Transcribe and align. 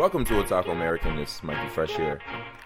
Welcome 0.00 0.24
to 0.24 0.42
Otaku 0.42 0.72
American. 0.72 1.16
This 1.16 1.34
is 1.34 1.40
Mykey 1.42 1.68
Fresh 1.68 1.94
here. 1.94 2.20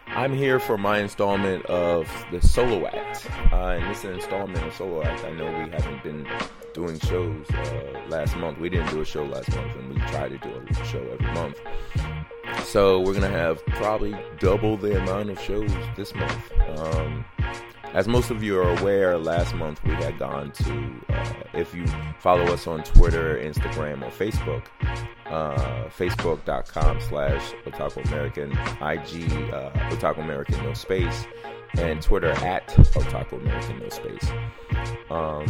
I'm 0.06 0.32
here 0.32 0.60
for 0.60 0.78
my 0.78 1.00
installment 1.00 1.66
of 1.66 2.08
the 2.30 2.40
Solo 2.40 2.86
Act. 2.86 3.28
Uh, 3.52 3.70
and 3.70 3.90
this 3.90 4.04
installment 4.04 4.64
of 4.64 4.72
Solo 4.72 5.02
Act. 5.02 5.24
I 5.24 5.32
know 5.32 5.46
we 5.46 5.68
haven't 5.68 6.00
been 6.04 6.28
doing 6.74 6.96
shows 7.00 7.50
uh, 7.50 8.02
last 8.06 8.36
month. 8.36 8.60
We 8.60 8.68
didn't 8.68 8.88
do 8.90 9.00
a 9.00 9.04
show 9.04 9.24
last 9.24 9.52
month, 9.56 9.74
and 9.74 9.92
we 9.92 9.96
try 10.12 10.28
to 10.28 10.38
do 10.38 10.64
a 10.64 10.84
show 10.84 11.00
every 11.00 11.32
month. 11.32 11.60
So 12.62 13.00
we're 13.00 13.14
gonna 13.14 13.28
have 13.28 13.66
probably 13.66 14.16
double 14.38 14.76
the 14.76 14.96
amount 15.02 15.30
of 15.30 15.40
shows 15.40 15.72
this 15.96 16.14
month. 16.14 16.52
Um, 16.78 17.24
as 17.94 18.06
most 18.06 18.30
of 18.30 18.44
you 18.44 18.60
are 18.60 18.78
aware, 18.78 19.18
last 19.18 19.56
month 19.56 19.82
we 19.82 19.94
had 19.94 20.20
gone 20.20 20.52
to, 20.52 20.94
uh, 21.08 21.32
if 21.52 21.74
you 21.74 21.84
follow 22.20 22.44
us 22.44 22.68
on 22.68 22.84
Twitter, 22.84 23.36
Instagram, 23.38 24.02
or 24.02 24.10
Facebook, 24.10 24.62
uh, 25.34 25.88
facebook.com 25.88 27.00
slash 27.00 27.52
Otaku 27.66 28.04
American, 28.06 28.52
IG 28.52 29.32
uh, 29.52 29.70
Otaku 29.90 30.18
American 30.18 30.62
No 30.62 30.74
Space, 30.74 31.26
and 31.78 32.00
Twitter 32.00 32.30
at 32.30 32.68
Otaku 32.68 33.40
American 33.40 33.80
No 33.80 33.88
Space. 33.88 34.30
Um, 35.10 35.46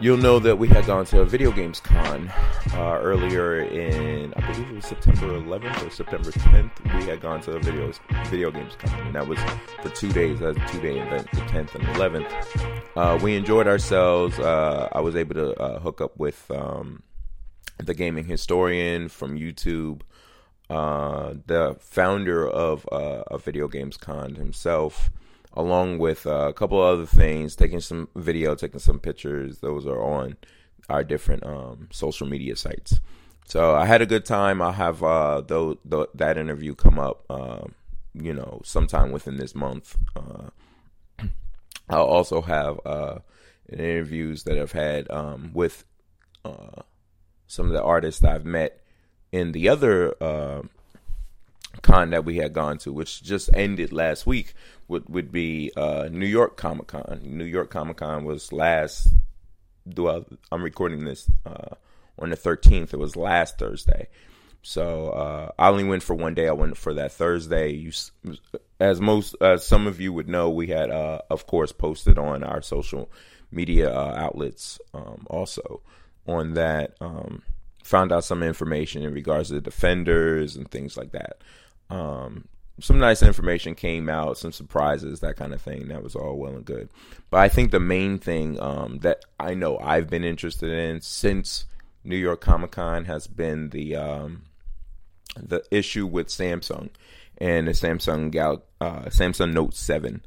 You'll 0.00 0.16
know 0.18 0.40
that 0.40 0.56
we 0.56 0.66
had 0.68 0.86
gone 0.86 1.04
to 1.06 1.20
a 1.20 1.24
video 1.24 1.52
games 1.52 1.78
con 1.78 2.28
uh, 2.72 2.98
earlier 3.00 3.60
in, 3.60 4.34
I 4.34 4.40
believe 4.52 4.68
it 4.68 4.74
was 4.74 4.86
September 4.86 5.40
11th 5.40 5.86
or 5.86 5.90
September 5.90 6.32
10th. 6.32 6.98
We 6.98 7.04
had 7.04 7.20
gone 7.20 7.40
to 7.42 7.52
a 7.52 7.60
video 7.60 7.92
video 8.26 8.50
games 8.50 8.74
con, 8.76 9.00
and 9.06 9.14
that 9.14 9.26
was 9.26 9.38
for 9.82 9.90
two 9.90 10.12
days. 10.12 10.40
That 10.40 10.48
was 10.48 10.56
a 10.56 10.66
two 10.72 10.80
day 10.80 10.98
event, 10.98 11.30
the 11.30 11.40
10th 11.42 11.74
and 11.76 11.84
11th. 11.94 12.82
Uh, 12.96 13.18
we 13.22 13.36
enjoyed 13.36 13.68
ourselves. 13.68 14.38
Uh, 14.38 14.88
I 14.92 15.00
was 15.00 15.14
able 15.14 15.36
to 15.36 15.54
uh, 15.62 15.78
hook 15.78 16.00
up 16.00 16.18
with 16.18 16.50
um, 16.50 17.02
the 17.78 17.94
gaming 17.94 18.26
historian 18.26 19.08
from 19.08 19.38
YouTube, 19.38 20.02
uh, 20.70 21.34
the 21.46 21.76
founder 21.80 22.48
of 22.48 22.88
uh, 22.90 23.24
a 23.28 23.38
video 23.38 23.68
games 23.68 23.96
con 23.96 24.36
himself 24.36 25.10
along 25.54 25.98
with 25.98 26.26
uh, 26.26 26.48
a 26.48 26.52
couple 26.52 26.80
other 26.80 27.06
things, 27.06 27.56
taking 27.56 27.80
some 27.80 28.08
video, 28.16 28.54
taking 28.54 28.80
some 28.80 28.98
pictures. 28.98 29.60
Those 29.60 29.86
are 29.86 30.02
on 30.02 30.36
our 30.88 31.04
different 31.04 31.44
um, 31.46 31.88
social 31.90 32.26
media 32.26 32.56
sites. 32.56 33.00
So 33.46 33.74
I 33.74 33.86
had 33.86 34.02
a 34.02 34.06
good 34.06 34.24
time. 34.24 34.60
I'll 34.60 34.72
have 34.72 35.02
uh, 35.02 35.42
the, 35.42 36.08
that 36.14 36.38
interview 36.38 36.74
come 36.74 36.98
up, 36.98 37.24
uh, 37.30 37.64
you 38.14 38.34
know, 38.34 38.60
sometime 38.64 39.12
within 39.12 39.36
this 39.36 39.54
month. 39.54 39.96
Uh, 40.16 40.50
I'll 41.88 42.04
also 42.04 42.40
have 42.40 42.80
uh, 42.84 43.18
interviews 43.70 44.44
that 44.44 44.58
I've 44.58 44.72
had 44.72 45.10
um, 45.10 45.50
with 45.54 45.84
uh, 46.44 46.82
some 47.46 47.66
of 47.66 47.72
the 47.72 47.82
artists 47.82 48.24
I've 48.24 48.44
met 48.44 48.80
in 49.32 49.52
the 49.52 49.68
other 49.68 50.14
uh, 50.22 50.62
con 51.82 52.10
that 52.10 52.24
we 52.24 52.36
had 52.36 52.52
gone 52.52 52.78
to, 52.78 52.92
which 52.92 53.22
just 53.22 53.50
ended 53.54 53.92
last 53.92 54.26
week, 54.26 54.54
would 54.88 55.08
would 55.08 55.32
be 55.32 55.72
uh, 55.76 56.08
New 56.10 56.26
York 56.26 56.56
Comic 56.56 56.88
Con. 56.88 57.20
New 57.22 57.44
York 57.44 57.70
Comic 57.70 57.98
Con 57.98 58.24
was 58.24 58.52
last. 58.52 59.08
Well, 59.96 60.24
I'm 60.50 60.62
recording 60.62 61.04
this 61.04 61.28
uh, 61.44 61.74
on 62.18 62.30
the 62.30 62.36
13th. 62.36 62.94
It 62.94 62.98
was 62.98 63.16
last 63.16 63.58
Thursday. 63.58 64.08
So 64.62 65.10
uh, 65.10 65.50
I 65.58 65.68
only 65.68 65.84
went 65.84 66.02
for 66.02 66.14
one 66.14 66.32
day. 66.32 66.48
I 66.48 66.52
went 66.52 66.78
for 66.78 66.94
that 66.94 67.12
Thursday. 67.12 67.72
You, 67.72 67.92
as 68.80 68.98
most, 68.98 69.36
as 69.42 69.66
some 69.66 69.86
of 69.86 70.00
you 70.00 70.10
would 70.14 70.26
know, 70.26 70.48
we 70.48 70.68
had, 70.68 70.90
uh, 70.90 71.20
of 71.28 71.46
course, 71.46 71.70
posted 71.70 72.18
on 72.18 72.42
our 72.42 72.62
social 72.62 73.10
media 73.50 73.94
uh, 73.94 74.14
outlets 74.16 74.80
um, 74.94 75.26
also 75.28 75.82
on 76.26 76.54
that. 76.54 76.94
Um, 77.00 77.42
found 77.82 78.12
out 78.12 78.24
some 78.24 78.42
information 78.42 79.02
in 79.02 79.12
regards 79.12 79.48
to 79.48 79.54
the 79.54 79.60
defenders 79.60 80.56
and 80.56 80.70
things 80.70 80.96
like 80.96 81.12
that. 81.12 81.38
Um, 81.90 82.48
some 82.80 82.98
nice 82.98 83.22
information 83.22 83.74
came 83.74 84.08
out, 84.08 84.38
some 84.38 84.50
surprises, 84.50 85.20
that 85.20 85.36
kind 85.36 85.54
of 85.54 85.62
thing. 85.62 85.88
That 85.88 86.02
was 86.02 86.16
all 86.16 86.36
well 86.36 86.56
and 86.56 86.64
good. 86.64 86.88
But 87.30 87.40
I 87.40 87.48
think 87.48 87.70
the 87.70 87.80
main 87.80 88.18
thing 88.18 88.60
um, 88.60 88.98
that 89.00 89.24
I 89.38 89.54
know 89.54 89.78
I've 89.78 90.10
been 90.10 90.24
interested 90.24 90.72
in 90.72 91.00
since 91.00 91.66
New 92.02 92.16
York 92.16 92.40
Comic 92.40 92.72
Con 92.72 93.04
has 93.04 93.26
been 93.26 93.70
the 93.70 93.94
um, 93.96 94.42
the 95.36 95.62
issue 95.70 96.06
with 96.06 96.28
Samsung 96.28 96.90
and 97.38 97.68
the 97.68 97.72
Samsung 97.72 98.30
Gal 98.30 98.64
uh, 98.80 99.02
Samsung 99.04 99.52
Note 99.52 99.74
Seven. 99.74 100.24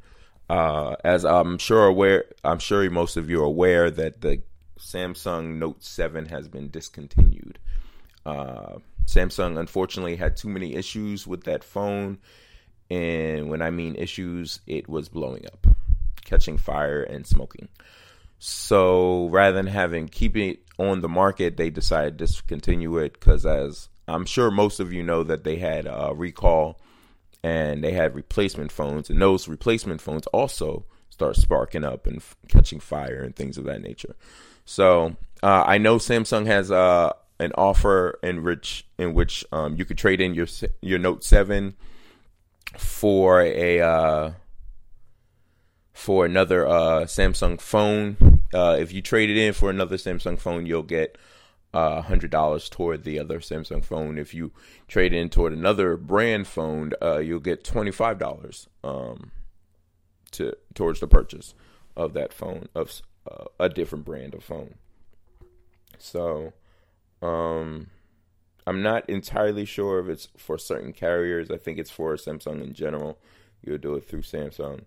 Uh, 0.50 0.96
as 1.04 1.26
I'm 1.26 1.58
sure 1.58 1.86
aware, 1.86 2.26
I'm 2.46 2.60
sure 2.60 2.90
most 2.90 3.18
of 3.18 3.30
you 3.30 3.42
are 3.42 3.46
aware 3.46 3.92
that 3.92 4.22
the 4.22 4.42
Samsung 4.78 5.58
Note 5.58 5.84
Seven 5.84 6.26
has 6.28 6.48
been 6.48 6.70
discontinued. 6.70 7.60
Uh, 8.26 8.80
Samsung 9.06 9.60
unfortunately 9.60 10.18
had 10.18 10.36
too 10.36 10.50
many 10.50 10.76
issues 10.76 11.26
with 11.26 11.44
that 11.46 11.64
phone. 11.64 12.20
And 12.90 13.50
when 13.50 13.62
I 13.62 13.70
mean 13.70 13.96
issues, 13.96 14.62
it 14.68 14.88
was 14.88 15.10
blowing 15.10 15.46
up, 15.46 15.68
catching 16.24 16.58
fire 16.58 17.04
and 17.04 17.26
smoking. 17.26 17.68
So 18.40 19.28
rather 19.30 19.56
than 19.56 19.68
having 19.68 20.08
keeping 20.08 20.52
it 20.52 20.60
on 20.78 21.02
the 21.02 21.10
market, 21.10 21.58
they 21.58 21.70
decided 21.70 22.18
to 22.18 22.26
discontinue 22.26 22.98
it 22.98 23.14
because, 23.14 23.46
as 23.46 23.90
I'm 24.08 24.26
sure 24.26 24.52
most 24.52 24.80
of 24.80 24.94
you 24.94 25.04
know, 25.04 25.24
that 25.24 25.44
they 25.44 25.58
had 25.58 25.88
a 25.88 26.14
recall 26.16 26.80
and 27.44 27.84
they 27.84 27.94
had 27.94 28.16
replacement 28.16 28.72
phones, 28.72 29.10
and 29.10 29.22
those 29.22 29.48
replacement 29.48 30.02
phones 30.02 30.28
also 30.28 30.86
start 31.10 31.36
sparking 31.36 31.84
up 31.84 32.06
and 32.06 32.18
f- 32.18 32.36
catching 32.48 32.80
fire 32.80 33.22
and 33.24 33.36
things 33.36 33.58
of 33.58 33.66
that 33.66 33.82
nature. 33.82 34.16
So 34.68 35.16
uh, 35.42 35.64
I 35.66 35.78
know 35.78 35.96
Samsung 35.96 36.46
has 36.46 36.70
uh, 36.72 37.14
an 37.40 37.54
offer 37.58 38.20
in 38.22 38.44
which 38.44 38.86
in 38.98 39.14
which 39.14 39.46
um, 39.54 39.78
you 39.78 39.86
could 39.86 39.98
trade 39.98 40.20
in 40.20 40.34
your 40.34 40.48
your 40.82 41.00
Note 41.00 41.24
Seven 41.24 41.76
for 42.78 43.42
a 43.42 43.80
uh, 43.80 44.32
for 45.94 46.26
another 46.26 46.68
uh, 46.68 47.06
Samsung 47.06 47.60
phone. 47.62 48.42
Uh, 48.54 48.76
if 48.78 48.92
you 48.92 49.02
trade 49.02 49.30
it 49.30 49.38
in 49.38 49.54
for 49.54 49.70
another 49.70 49.96
Samsung 49.96 50.38
phone, 50.38 50.66
you'll 50.66 50.84
get 50.84 51.18
uh, 51.74 52.02
hundred 52.02 52.32
dollars 52.32 52.68
toward 52.68 53.06
the 53.06 53.20
other 53.20 53.40
Samsung 53.40 53.86
phone. 53.86 54.18
If 54.18 54.34
you 54.34 54.52
trade 54.90 55.14
in 55.14 55.30
toward 55.30 55.54
another 55.54 55.96
brand 55.96 56.46
phone, 56.46 56.92
uh, 57.02 57.20
you'll 57.20 57.40
get 57.40 57.64
twenty 57.64 57.92
five 57.92 58.20
dollars 58.20 58.68
um, 58.84 59.32
to 60.32 60.58
towards 60.74 61.00
the 61.00 61.08
purchase 61.08 61.54
of 61.96 62.12
that 62.14 62.34
phone 62.34 62.68
of 62.76 63.02
a 63.60 63.70
different 63.70 64.06
brand 64.06 64.34
of 64.34 64.44
phone. 64.44 64.76
So 66.00 66.54
um, 67.22 67.88
I'm 68.66 68.82
not 68.82 69.10
entirely 69.10 69.66
sure 69.66 70.00
if 70.00 70.08
it's 70.08 70.28
for 70.38 70.58
certain 70.58 70.94
carriers. 70.94 71.50
I 71.50 71.58
think 71.58 71.78
it's 71.78 71.92
for 71.92 72.16
Samsung 72.16 72.64
in 72.64 72.74
general. 72.74 73.18
You'll 73.64 73.78
do 73.78 73.96
it 73.96 74.08
through 74.08 74.22
Samsung. 74.22 74.82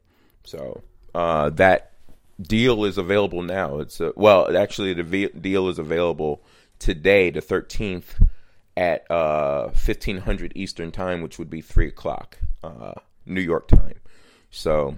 So 0.44 0.82
uh, 1.14 1.50
that 1.50 1.92
deal 2.40 2.84
is 2.84 2.98
available 2.98 3.42
now. 3.42 3.78
It's 3.78 4.00
a, 4.00 4.12
well, 4.16 4.56
actually, 4.56 4.94
the 4.94 5.02
v- 5.02 5.28
deal 5.28 5.68
is 5.68 5.78
available 5.78 6.42
today, 6.78 7.30
the 7.30 7.42
13th, 7.42 8.26
at 8.76 9.10
uh, 9.10 9.64
1500 9.64 10.52
Eastern 10.54 10.90
Time, 10.90 11.22
which 11.22 11.38
would 11.38 11.50
be 11.50 11.60
three 11.60 11.88
o'clock 11.88 12.38
uh, 12.62 12.92
New 13.26 13.40
York 13.40 13.68
time. 13.68 14.00
So, 14.50 14.96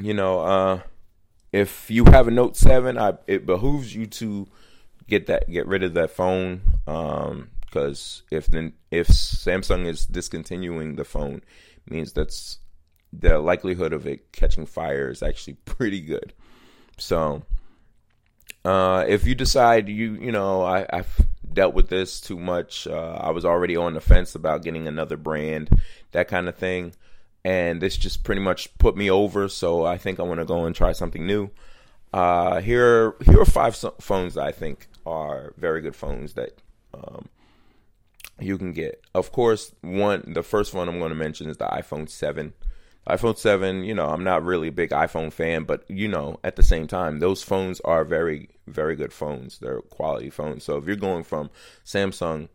you 0.00 0.14
know, 0.14 0.40
uh, 0.40 0.80
if 1.52 1.90
you 1.90 2.04
have 2.04 2.28
a 2.28 2.30
Note 2.30 2.56
Seven, 2.56 2.98
I, 2.98 3.14
it 3.26 3.46
behooves 3.46 3.94
you 3.94 4.06
to 4.06 4.46
get 5.06 5.26
that 5.26 5.50
get 5.50 5.66
rid 5.66 5.82
of 5.82 5.94
that 5.94 6.10
phone 6.10 6.60
because 6.84 8.22
um, 8.30 8.36
if 8.36 8.46
then 8.46 8.74
if 8.90 9.08
Samsung 9.08 9.86
is 9.86 10.06
discontinuing 10.06 10.96
the 10.96 11.04
phone 11.04 11.42
means 11.88 12.12
that's 12.12 12.58
the 13.12 13.38
likelihood 13.38 13.94
of 13.94 14.06
it 14.06 14.32
catching 14.32 14.66
fire 14.66 15.08
is 15.10 15.22
actually 15.22 15.54
pretty 15.64 16.00
good. 16.00 16.32
So 16.98 17.42
uh, 18.64 19.04
if 19.08 19.26
you 19.26 19.34
decide 19.34 19.88
you 19.88 20.14
you 20.14 20.32
know 20.32 20.62
I, 20.62 20.86
I've 20.90 21.26
dealt 21.50 21.74
with 21.74 21.88
this 21.88 22.20
too 22.20 22.38
much, 22.38 22.86
uh, 22.86 23.18
I 23.20 23.30
was 23.30 23.44
already 23.44 23.76
on 23.76 23.94
the 23.94 24.00
fence 24.00 24.34
about 24.34 24.62
getting 24.62 24.86
another 24.86 25.16
brand, 25.16 25.70
that 26.12 26.28
kind 26.28 26.48
of 26.48 26.56
thing, 26.56 26.92
and 27.44 27.80
this 27.80 27.96
just 27.96 28.24
pretty 28.24 28.40
much 28.40 28.76
put 28.78 28.96
me 28.96 29.10
over. 29.10 29.48
So 29.48 29.84
I 29.84 29.98
think 29.98 30.20
I 30.20 30.22
want 30.22 30.40
to 30.40 30.46
go 30.46 30.64
and 30.64 30.74
try 30.74 30.92
something 30.92 31.26
new. 31.26 31.50
Uh, 32.12 32.60
here, 32.60 33.14
here 33.24 33.40
are 33.40 33.44
five 33.44 33.76
phones 34.00 34.34
that 34.34 34.44
I 34.44 34.52
think 34.52 34.88
are 35.06 35.52
very 35.56 35.80
good 35.80 35.96
phones 35.96 36.34
that 36.34 36.60
um, 36.94 37.28
you 38.40 38.58
can 38.58 38.72
get. 38.72 39.04
Of 39.14 39.32
course, 39.32 39.74
one 39.82 40.32
the 40.34 40.42
first 40.42 40.74
one 40.74 40.88
I'm 40.88 40.98
going 40.98 41.10
to 41.10 41.16
mention 41.16 41.48
is 41.48 41.58
the 41.58 41.66
iPhone 41.66 42.08
7. 42.08 42.54
iPhone 43.06 43.36
7, 43.36 43.84
you 43.84 43.94
know, 43.94 44.08
I'm 44.08 44.24
not 44.24 44.44
really 44.44 44.68
a 44.68 44.72
big 44.72 44.90
iPhone 44.90 45.32
fan, 45.32 45.64
but 45.64 45.84
you 45.88 46.08
know, 46.08 46.38
at 46.44 46.56
the 46.56 46.62
same 46.62 46.86
time, 46.86 47.18
those 47.18 47.42
phones 47.42 47.80
are 47.80 48.04
very, 48.04 48.50
very 48.66 48.96
good 48.96 49.12
phones. 49.12 49.58
They're 49.58 49.82
quality 49.82 50.30
phones. 50.30 50.64
So 50.64 50.76
if 50.76 50.86
you're 50.86 50.96
going 50.96 51.24
from 51.24 51.50
Samsung 51.84 52.48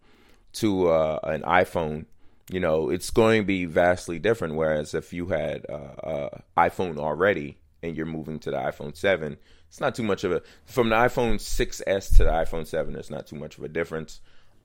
to 0.53 0.89
uh, 0.89 1.19
an 1.23 1.41
iPhone, 1.41 2.05
you 2.49 2.59
know, 2.59 2.89
it's 2.89 3.09
going 3.09 3.41
to 3.41 3.45
be 3.45 3.65
vastly 3.65 4.19
different. 4.19 4.55
Whereas 4.55 4.93
if 4.93 5.13
you 5.13 5.27
had 5.27 5.65
uh, 5.69 6.29
iPhone 6.57 6.97
already 6.97 7.57
and 7.81 7.95
you're 7.95 8.05
moving 8.05 8.39
to 8.39 8.51
the 8.51 8.57
iPhone 8.57 8.95
7, 8.95 9.37
it's 9.67 9.81
not 9.81 9.95
too 9.95 10.03
much 10.03 10.23
of 10.23 10.31
a 10.31 10.41
from 10.65 10.89
the 10.89 10.95
iPhone 10.95 11.35
6s 11.35 12.17
to 12.17 12.23
the 12.23 12.29
iPhone 12.29 12.67
7. 12.67 12.95
It's 12.95 13.09
not 13.09 13.27
too 13.27 13.37
much 13.37 13.57
of 13.57 13.63
a 13.63 13.69
difference. 13.69 14.19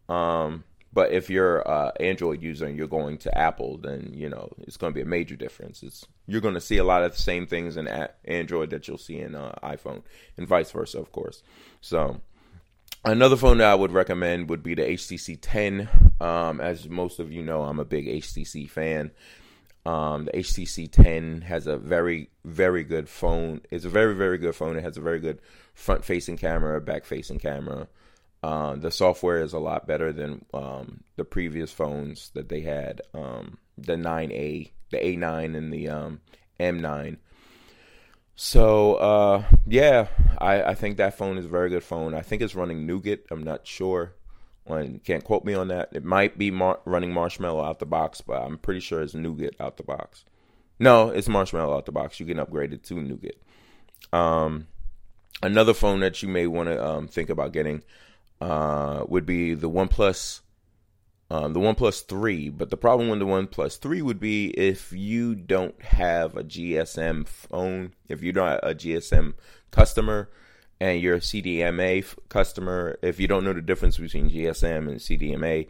Um, 0.09 0.65
but 0.93 1.13
if 1.13 1.29
you're 1.29 1.61
a 1.61 1.93
Android 2.01 2.43
user 2.43 2.67
and 2.67 2.77
you're 2.77 2.87
going 2.87 3.19
to 3.19 3.39
Apple, 3.39 3.79
then 3.79 4.11
you 4.15 4.29
know 4.29 4.51
it's 4.61 4.77
going 4.77 4.93
to 4.93 4.95
be 4.95 5.03
a 5.03 5.07
major 5.07 5.37
difference. 5.37 5.83
It's 5.83 6.07
you're 6.27 6.41
going 6.41 6.55
to 6.55 6.61
see 6.61 6.79
a 6.79 6.85
lot 6.85 7.05
of 7.05 7.13
the 7.13 7.19
same 7.19 7.47
things 7.47 7.77
in 7.77 7.89
Android 8.25 8.71
that 8.71 8.89
you'll 8.89 8.99
see 8.99 9.19
in 9.19 9.35
uh, 9.35 9.55
iPhone, 9.63 10.03
and 10.37 10.49
vice 10.49 10.71
versa, 10.71 10.99
of 10.99 11.13
course. 11.13 11.43
So 11.81 12.21
another 13.11 13.37
phone 13.37 13.59
that 13.59 13.71
I 13.71 13.75
would 13.75 13.93
recommend 13.93 14.51
would 14.51 14.63
be 14.63 14.75
the 14.75 14.83
HTC 14.83 15.39
10. 15.41 15.89
Um, 16.21 16.61
as 16.61 16.89
most 16.89 17.19
of 17.19 17.33
you 17.33 17.43
know, 17.43 17.63
I'm 17.63 17.81
a 17.81 17.85
big 17.85 18.07
HTC 18.07 18.69
fan. 18.69 19.11
Um, 19.87 20.27
the 20.27 20.33
HTC 20.33 20.91
10 20.91 21.43
has 21.43 21.67
a 21.67 21.77
very, 21.79 22.31
very 22.45 22.85
good 22.85 23.09
phone. 23.09 23.63
It's 23.71 23.85
a 23.85 23.89
very, 23.89 24.15
very 24.15 24.39
good 24.39 24.55
phone. 24.55 24.77
It 24.77 24.85
has 24.85 24.97
a 24.97 25.03
very 25.03 25.21
good 25.21 25.41
front 25.75 26.05
facing 26.05 26.37
camera, 26.37 26.81
back 26.81 27.05
facing 27.05 27.39
camera. 27.39 27.89
Uh, 28.43 28.77
the 28.77 28.91
software 28.91 29.43
is 29.43 29.53
a 29.53 29.59
lot 29.59 29.87
better 29.87 30.13
than 30.13 30.45
um, 30.53 31.03
the 31.17 31.25
previous 31.25 31.73
phones 31.73 32.31
that 32.35 32.49
they 32.49 32.61
had, 32.61 33.01
um, 33.15 33.59
the 33.77 33.97
9A, 33.97 34.71
the 34.91 34.99
A9, 34.99 35.57
and 35.57 35.73
the 35.73 35.89
um, 35.89 36.21
M9. 36.61 37.17
So 38.41 38.95
uh, 38.95 39.43
yeah, 39.67 40.07
I, 40.39 40.63
I 40.63 40.75
think 40.77 40.99
that 40.99 41.19
phone 41.19 41.39
is 41.39 41.47
a 41.47 41.49
very 41.49 41.71
good 41.71 41.83
phone. 41.83 42.15
I 42.15 42.23
think 42.23 42.41
it's 42.41 42.55
running 42.55 42.87
Nougat. 42.87 43.25
I'm 43.33 43.43
not 43.43 43.67
sure. 43.67 44.15
You 44.69 45.01
can't 45.05 45.25
quote 45.25 45.45
me 45.45 45.55
on 45.55 45.69
that. 45.69 45.89
It 45.91 46.05
might 46.05 46.39
be 46.39 46.53
mar- 46.53 46.79
running 46.85 47.13
Marshmallow 47.13 47.65
out 47.65 47.81
the 47.81 47.87
box, 47.87 48.21
but 48.21 48.41
I'm 48.41 48.57
pretty 48.57 48.79
sure 48.79 49.03
it's 49.03 49.13
Nougat 49.13 49.57
out 49.59 49.77
the 49.77 49.83
box. 49.83 50.25
No, 50.79 51.09
it's 51.09 51.29
Marshmallow 51.29 51.77
out 51.77 51.87
the 51.87 51.91
box. 51.91 52.21
You 52.21 52.27
can 52.27 52.39
upgrade 52.39 52.73
it 52.73 52.85
to 52.85 52.95
Nougat. 52.95 53.43
Um, 54.13 54.69
another 55.43 55.75
phone 55.75 55.99
that 56.01 56.23
you 56.23 56.29
may 56.29 56.47
want 56.47 56.69
to 56.69 56.87
um, 56.87 57.09
think 57.09 57.31
about 57.31 57.53
getting 57.53 57.83
uh, 58.41 59.03
would 59.09 59.27
be 59.27 59.55
the 59.55 59.69
OnePlus, 59.69 60.43
um, 61.31 61.53
the 61.53 61.61
OnePlus 61.61 62.07
Three. 62.07 62.49
But 62.49 62.71
the 62.71 62.77
problem 62.77 63.09
with 63.09 63.19
the 63.19 63.27
OnePlus 63.27 63.79
Three 63.79 64.03
would 64.03 64.21
be 64.21 64.49
if 64.51 64.93
you 64.93 65.35
don't 65.35 65.81
have 65.83 66.37
a 66.37 66.45
GSM 66.45 67.27
phone, 67.27 67.95
if 68.09 68.23
you're 68.23 68.35
not 68.35 68.61
a 68.63 68.75
GSM 68.75 69.35
customer, 69.71 70.31
and 70.81 71.01
you're 71.01 71.17
a 71.17 71.21
CDMA 71.21 72.05
customer, 72.29 72.99
if 73.03 73.19
you 73.19 73.27
don't 73.27 73.45
know 73.45 73.53
the 73.53 73.63
difference 73.63 73.99
between 73.99 74.31
GSM 74.31 74.89
and 74.89 75.01
CDMA, 75.01 75.67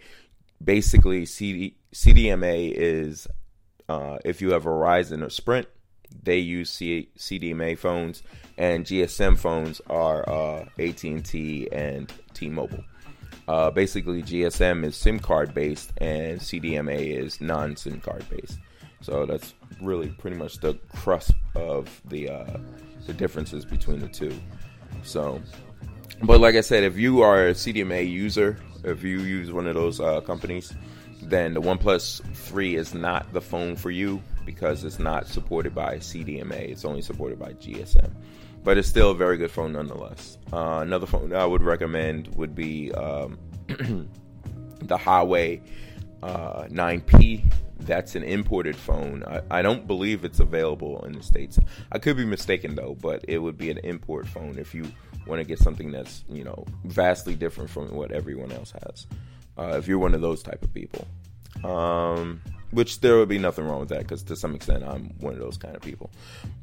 basically 0.62 1.24
CD, 1.24 1.76
CDMA 1.94 2.72
is 2.72 3.26
uh, 3.88 4.18
if 4.24 4.42
you 4.42 4.52
have 4.52 4.66
a 4.66 4.68
Verizon 4.68 5.24
or 5.24 5.30
Sprint, 5.30 5.66
they 6.22 6.38
use 6.38 6.70
C- 6.70 7.08
CDMA 7.16 7.78
phones, 7.78 8.22
and 8.56 8.84
GSM 8.84 9.38
phones 9.38 9.80
are 9.88 10.28
uh, 10.28 10.66
AT&T 10.78 11.68
and 11.72 12.12
T-Mobile. 12.34 12.84
Uh, 13.48 13.70
basically, 13.70 14.22
GSM 14.22 14.84
is 14.84 14.94
SIM 14.94 15.18
card 15.18 15.54
based, 15.54 15.92
and 15.96 16.38
CDMA 16.38 17.18
is 17.18 17.40
non-SIM 17.40 18.00
card 18.02 18.28
based. 18.28 18.58
So 19.00 19.24
that's 19.24 19.54
really 19.80 20.08
pretty 20.08 20.36
much 20.36 20.58
the 20.58 20.74
crust 20.94 21.32
of 21.54 22.02
the 22.04 22.28
uh, 22.28 22.58
the 23.06 23.14
differences 23.14 23.64
between 23.64 24.00
the 24.00 24.08
two. 24.08 24.38
So, 25.02 25.40
but 26.22 26.40
like 26.40 26.56
I 26.56 26.60
said, 26.60 26.84
if 26.84 26.98
you 26.98 27.22
are 27.22 27.48
a 27.48 27.52
CDMA 27.52 28.08
user, 28.08 28.58
if 28.84 29.02
you 29.02 29.20
use 29.20 29.50
one 29.50 29.66
of 29.66 29.74
those 29.74 29.98
uh, 29.98 30.20
companies, 30.20 30.74
then 31.22 31.54
the 31.54 31.60
OnePlus 31.60 32.22
3 32.34 32.76
is 32.76 32.92
not 32.94 33.32
the 33.32 33.40
phone 33.40 33.76
for 33.76 33.90
you 33.90 34.22
because 34.44 34.84
it's 34.84 34.98
not 34.98 35.26
supported 35.26 35.74
by 35.74 35.96
CDMA. 35.96 36.70
It's 36.70 36.84
only 36.84 37.02
supported 37.02 37.38
by 37.38 37.52
GSM. 37.54 38.10
But 38.68 38.76
it's 38.76 38.86
still 38.86 39.12
a 39.12 39.14
very 39.14 39.38
good 39.38 39.50
phone 39.50 39.72
nonetheless. 39.72 40.36
Uh, 40.52 40.80
another 40.82 41.06
phone 41.06 41.32
I 41.32 41.46
would 41.46 41.62
recommend 41.62 42.28
would 42.34 42.54
be 42.54 42.92
um, 42.92 43.38
the 43.66 44.98
Huawei 44.98 45.62
uh, 46.22 46.64
9P. 46.64 47.50
That's 47.78 48.14
an 48.14 48.24
imported 48.24 48.76
phone. 48.76 49.24
I, 49.24 49.40
I, 49.50 49.62
don't 49.62 49.86
believe 49.86 50.22
it's 50.22 50.38
available 50.38 51.02
in 51.06 51.12
the 51.12 51.22
States. 51.22 51.58
I 51.92 51.98
could 51.98 52.18
be 52.18 52.26
mistaken 52.26 52.74
though, 52.74 52.94
but 53.00 53.24
it 53.26 53.38
would 53.38 53.56
be 53.56 53.70
an 53.70 53.78
import 53.84 54.28
phone 54.28 54.58
if 54.58 54.74
you 54.74 54.84
want 55.26 55.40
to 55.40 55.48
get 55.48 55.58
something 55.60 55.90
that's, 55.90 56.26
you 56.28 56.44
know, 56.44 56.66
vastly 56.84 57.34
different 57.34 57.70
from 57.70 57.88
what 57.94 58.12
everyone 58.12 58.52
else 58.52 58.74
has. 58.82 59.06
Uh, 59.56 59.78
if 59.78 59.88
you're 59.88 59.98
one 59.98 60.12
of 60.12 60.20
those 60.20 60.42
type 60.42 60.62
of 60.62 60.74
people. 60.74 61.08
Um, 61.64 62.42
which 62.70 63.00
there 63.00 63.16
would 63.16 63.28
be 63.28 63.38
nothing 63.38 63.64
wrong 63.66 63.80
with 63.80 63.88
that 63.88 64.00
because 64.00 64.22
to 64.24 64.36
some 64.36 64.54
extent 64.54 64.84
I'm 64.84 65.14
one 65.20 65.32
of 65.32 65.38
those 65.38 65.56
kind 65.56 65.74
of 65.74 65.82
people. 65.82 66.10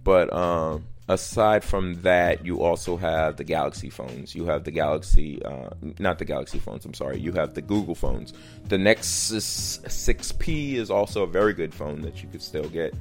But 0.03 0.31
um, 0.33 0.85
aside 1.07 1.63
from 1.63 2.01
that, 2.01 2.45
you 2.45 2.61
also 2.61 2.97
have 2.97 3.37
the 3.37 3.43
Galaxy 3.43 3.89
phones. 3.89 4.35
You 4.35 4.45
have 4.45 4.63
the 4.63 4.71
Galaxy, 4.71 5.41
uh, 5.43 5.69
not 5.99 6.19
the 6.19 6.25
Galaxy 6.25 6.59
phones. 6.59 6.85
I'm 6.85 6.93
sorry. 6.93 7.19
You 7.19 7.31
have 7.33 7.53
the 7.53 7.61
Google 7.61 7.95
phones. 7.95 8.33
The 8.65 8.77
Nexus 8.77 9.79
6P 9.79 10.75
is 10.75 10.91
also 10.91 11.23
a 11.23 11.27
very 11.27 11.53
good 11.53 11.73
phone 11.73 12.01
that 12.01 12.21
you 12.21 12.29
could 12.29 12.41
still 12.41 12.69
get. 12.69 12.93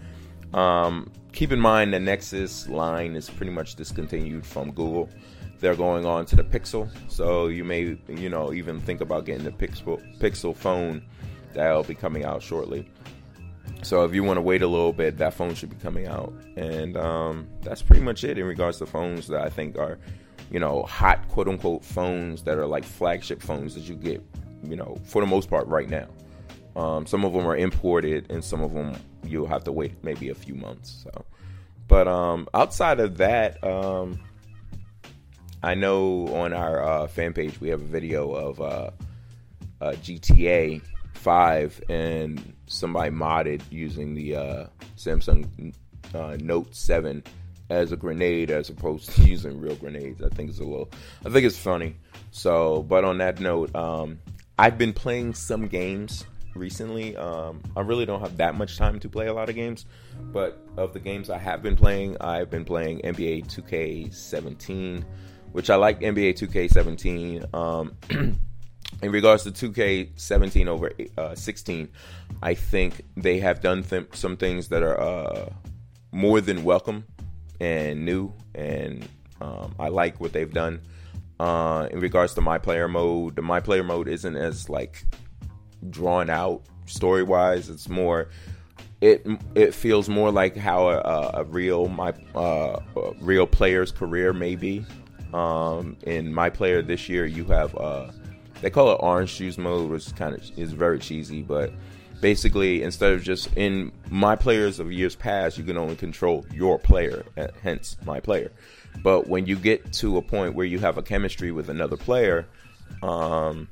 Um, 0.54 1.10
keep 1.32 1.50
in 1.50 1.60
mind 1.60 1.92
the 1.92 2.00
Nexus 2.00 2.68
line 2.68 3.16
is 3.16 3.28
pretty 3.28 3.52
much 3.52 3.74
discontinued 3.74 4.46
from 4.46 4.70
Google. 4.70 5.10
They're 5.60 5.74
going 5.74 6.04
on 6.04 6.26
to 6.26 6.36
the 6.36 6.44
Pixel, 6.44 6.90
so 7.08 7.46
you 7.46 7.64
may, 7.64 7.96
you 8.08 8.28
know, 8.28 8.52
even 8.52 8.80
think 8.80 9.00
about 9.00 9.24
getting 9.24 9.44
the 9.44 9.50
Pixel 9.50 10.00
Pixel 10.18 10.54
phone 10.54 11.02
that'll 11.54 11.84
be 11.84 11.94
coming 11.94 12.24
out 12.24 12.42
shortly. 12.42 12.88
So 13.82 14.04
if 14.04 14.14
you 14.14 14.24
want 14.24 14.38
to 14.38 14.42
wait 14.42 14.62
a 14.62 14.66
little 14.66 14.92
bit, 14.92 15.18
that 15.18 15.34
phone 15.34 15.54
should 15.54 15.70
be 15.70 15.76
coming 15.76 16.06
out, 16.06 16.32
and 16.56 16.96
um, 16.96 17.48
that's 17.62 17.82
pretty 17.82 18.02
much 18.02 18.24
it 18.24 18.38
in 18.38 18.46
regards 18.46 18.78
to 18.78 18.86
phones 18.86 19.26
that 19.28 19.42
I 19.42 19.50
think 19.50 19.76
are, 19.76 19.98
you 20.50 20.58
know, 20.58 20.82
hot 20.84 21.28
quote 21.28 21.48
unquote 21.48 21.84
phones 21.84 22.42
that 22.44 22.58
are 22.58 22.66
like 22.66 22.84
flagship 22.84 23.42
phones 23.42 23.74
that 23.74 23.88
you 23.88 23.94
get, 23.94 24.22
you 24.62 24.76
know, 24.76 24.96
for 25.04 25.20
the 25.20 25.26
most 25.26 25.50
part 25.50 25.66
right 25.66 25.88
now. 25.88 26.08
Um, 26.76 27.06
some 27.06 27.24
of 27.24 27.32
them 27.32 27.46
are 27.46 27.56
imported, 27.56 28.30
and 28.30 28.42
some 28.42 28.62
of 28.62 28.72
them 28.72 28.96
you'll 29.22 29.46
have 29.46 29.64
to 29.64 29.72
wait 29.72 29.92
maybe 30.02 30.30
a 30.30 30.34
few 30.34 30.54
months. 30.54 31.04
So, 31.04 31.24
but 31.86 32.08
um, 32.08 32.48
outside 32.54 33.00
of 33.00 33.18
that, 33.18 33.62
um, 33.62 34.18
I 35.62 35.74
know 35.74 36.28
on 36.28 36.52
our 36.52 36.82
uh, 36.82 37.06
fan 37.06 37.32
page 37.32 37.60
we 37.60 37.68
have 37.68 37.80
a 37.80 37.86
video 37.86 38.32
of 38.32 38.60
uh, 38.60 38.90
uh, 39.80 39.92
GTA 39.92 40.82
five 41.14 41.82
and 41.88 42.54
somebody 42.66 43.10
modded 43.10 43.62
using 43.70 44.14
the 44.14 44.36
uh, 44.36 44.66
Samsung 44.96 45.74
uh, 46.14 46.36
Note 46.40 46.74
seven 46.74 47.22
as 47.70 47.92
a 47.92 47.96
grenade 47.96 48.50
as 48.50 48.68
opposed 48.68 49.10
to 49.10 49.22
using 49.26 49.60
real 49.60 49.76
grenades. 49.76 50.22
I 50.22 50.28
think 50.28 50.50
it's 50.50 50.60
a 50.60 50.64
little. 50.64 50.90
I 51.24 51.30
think 51.30 51.46
it's 51.46 51.58
funny. 51.58 51.96
So, 52.30 52.82
but 52.82 53.04
on 53.04 53.18
that 53.18 53.40
note, 53.40 53.74
um, 53.74 54.18
I've 54.58 54.78
been 54.78 54.92
playing 54.92 55.34
some 55.34 55.66
games 55.66 56.24
recently. 56.54 57.16
Um, 57.16 57.62
I 57.76 57.80
really 57.80 58.06
don't 58.06 58.20
have 58.20 58.36
that 58.38 58.54
much 58.54 58.76
time 58.76 59.00
to 59.00 59.08
play 59.08 59.26
a 59.26 59.34
lot 59.34 59.48
of 59.48 59.54
games, 59.54 59.86
but 60.32 60.58
of 60.76 60.92
the 60.92 61.00
games 61.00 61.30
I 61.30 61.38
have 61.38 61.62
been 61.62 61.76
playing, 61.76 62.16
I've 62.20 62.50
been 62.50 62.64
playing 62.64 63.00
NBA 63.00 63.46
2K17, 63.46 65.04
which 65.52 65.70
I 65.70 65.76
like 65.76 66.00
NBA 66.00 66.34
2K17. 66.38 67.54
Um, 67.54 68.38
in 69.02 69.10
regards 69.10 69.44
to 69.44 69.50
2K17 69.50 70.66
over 70.66 70.90
uh, 71.18 71.34
16, 71.34 71.88
I 72.42 72.54
think 72.54 73.02
they 73.16 73.38
have 73.40 73.60
done 73.60 73.82
th- 73.82 74.08
some 74.14 74.36
things 74.36 74.68
that 74.68 74.82
are 74.82 75.00
uh, 75.00 75.50
more 76.12 76.40
than 76.40 76.64
welcome 76.64 77.04
and 77.60 78.04
new, 78.04 78.32
and 78.54 79.06
um, 79.40 79.74
I 79.78 79.88
like 79.88 80.20
what 80.20 80.32
they've 80.32 80.52
done. 80.52 80.80
Uh, 81.40 81.88
in 81.90 82.00
regards 82.00 82.34
to 82.34 82.40
my 82.40 82.58
player 82.58 82.88
mode, 82.88 83.36
the 83.36 83.42
my 83.42 83.60
player 83.60 83.82
mode 83.82 84.08
isn't 84.08 84.36
as 84.36 84.68
like 84.68 85.04
drawn 85.90 86.30
out 86.30 86.62
story 86.86 87.22
wise. 87.22 87.68
It's 87.68 87.88
more 87.88 88.28
it 89.00 89.26
it 89.54 89.74
feels 89.74 90.08
more 90.08 90.30
like 90.30 90.56
how 90.56 90.88
a, 90.88 91.30
a 91.34 91.44
real 91.44 91.88
my 91.88 92.14
uh, 92.34 92.78
a 92.96 93.12
real 93.20 93.46
player's 93.46 93.90
career 93.90 94.32
may 94.32 94.54
be. 94.54 94.84
Um, 95.32 95.96
in 96.04 96.32
my 96.32 96.48
player 96.48 96.80
this 96.80 97.08
year, 97.08 97.26
you 97.26 97.44
have 97.46 97.76
uh, 97.76 98.12
they 98.60 98.70
call 98.70 98.92
it 98.92 98.96
orange 99.00 99.36
juice 99.36 99.58
mode, 99.58 99.90
which 99.90 100.14
kind 100.16 100.34
of 100.34 100.58
is 100.58 100.72
very 100.72 100.98
cheesy, 100.98 101.42
but 101.42 101.72
basically 102.20 102.82
instead 102.82 103.12
of 103.12 103.22
just 103.22 103.54
in 103.56 103.92
my 104.10 104.34
players 104.36 104.80
of 104.80 104.90
years 104.90 105.14
past, 105.14 105.58
you 105.58 105.64
can 105.64 105.76
only 105.76 105.96
control 105.96 106.46
your 106.52 106.78
player, 106.78 107.24
uh, 107.36 107.48
hence 107.62 107.96
my 108.04 108.20
player. 108.20 108.50
But 109.02 109.28
when 109.28 109.46
you 109.46 109.56
get 109.56 109.92
to 109.94 110.16
a 110.16 110.22
point 110.22 110.54
where 110.54 110.66
you 110.66 110.78
have 110.78 110.96
a 110.96 111.02
chemistry 111.02 111.52
with 111.52 111.68
another 111.68 111.96
player, 111.96 112.46
um, 113.02 113.68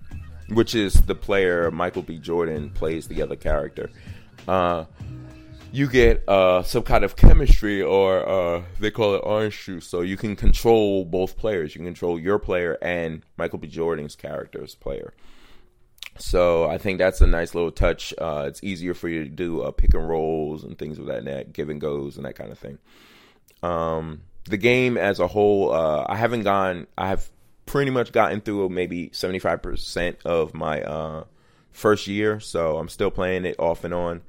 which 0.48 0.74
is 0.74 0.94
the 1.02 1.14
player 1.14 1.70
Michael 1.70 2.02
B. 2.02 2.18
Jordan 2.18 2.70
plays 2.70 3.06
the 3.06 3.22
other 3.22 3.36
character. 3.36 3.90
Uh, 4.46 4.84
you 5.72 5.88
get 5.88 6.28
uh, 6.28 6.62
some 6.62 6.82
kind 6.82 7.02
of 7.02 7.16
chemistry, 7.16 7.82
or 7.82 8.28
uh, 8.28 8.62
they 8.78 8.90
call 8.90 9.14
it 9.14 9.22
orange 9.24 9.64
juice. 9.64 9.86
So 9.86 10.02
you 10.02 10.16
can 10.16 10.36
control 10.36 11.04
both 11.04 11.36
players. 11.36 11.74
You 11.74 11.78
can 11.78 11.86
control 11.86 12.20
your 12.20 12.38
player 12.38 12.76
and 12.82 13.22
Michael 13.36 13.58
B. 13.58 13.68
Jordan's 13.68 14.14
character's 14.14 14.74
player. 14.74 15.14
So 16.18 16.68
I 16.68 16.76
think 16.76 16.98
that's 16.98 17.22
a 17.22 17.26
nice 17.26 17.54
little 17.54 17.72
touch. 17.72 18.12
Uh, 18.18 18.44
it's 18.46 18.62
easier 18.62 18.92
for 18.92 19.08
you 19.08 19.24
to 19.24 19.30
do 19.30 19.62
uh, 19.62 19.70
pick 19.70 19.94
and 19.94 20.06
rolls 20.06 20.62
and 20.62 20.78
things 20.78 20.98
of 20.98 21.06
that, 21.06 21.24
net, 21.24 21.54
give 21.54 21.70
and 21.70 21.80
goes 21.80 22.16
and 22.16 22.26
that 22.26 22.36
kind 22.36 22.52
of 22.52 22.58
thing. 22.58 22.78
Um, 23.62 24.22
the 24.44 24.58
game 24.58 24.98
as 24.98 25.20
a 25.20 25.26
whole, 25.26 25.72
uh, 25.72 26.04
I 26.06 26.16
haven't 26.16 26.42
gone. 26.42 26.86
I 26.98 27.08
have 27.08 27.30
pretty 27.64 27.90
much 27.90 28.12
gotten 28.12 28.40
through 28.40 28.68
maybe 28.68 29.10
seventy 29.14 29.38
five 29.38 29.62
percent 29.62 30.18
of 30.24 30.52
my 30.52 30.82
uh, 30.82 31.24
first 31.70 32.06
year, 32.08 32.40
so 32.40 32.76
I'm 32.76 32.88
still 32.88 33.10
playing 33.10 33.46
it 33.46 33.56
off 33.58 33.84
and 33.84 33.94
on. 33.94 34.20